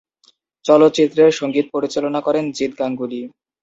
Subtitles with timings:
[0.65, 3.21] চলচ্চিত্রের সংগীত পরিচালনা করেন জিৎ গাঙ্গুলী।